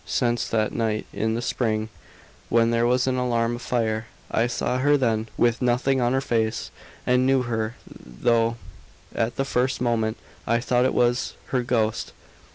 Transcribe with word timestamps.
"Since 0.03 0.47
that 0.47 0.73
night 0.73 1.05
in 1.13 1.35
the 1.35 1.43
spring, 1.43 1.89
when 2.49 2.71
there 2.71 2.87
was 2.87 3.05
an 3.05 3.17
alarm 3.17 3.57
of 3.57 3.61
fire. 3.61 4.07
I 4.31 4.47
saw 4.47 4.79
her 4.79 4.97
then, 4.97 5.29
with 5.37 5.61
nothing 5.61 6.01
on 6.01 6.13
her 6.13 6.21
face, 6.21 6.71
and 7.05 7.23
knew 7.27 7.43
her; 7.43 7.75
though, 7.87 8.55
at 9.13 9.35
the 9.35 9.45
first 9.45 9.79
moment, 9.79 10.17
I 10.47 10.59
thought 10.59 10.85
it 10.85 10.95
was 10.95 11.35
her 11.49 11.61
ghost. 11.61 12.13